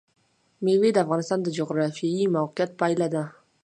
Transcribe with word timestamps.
مېوې 0.63 0.89
د 0.93 0.97
افغانستان 1.03 1.39
د 1.43 1.47
جغرافیایي 1.57 2.25
موقیعت 2.35 2.71
پایله 2.79 3.07
ده. 3.13 3.23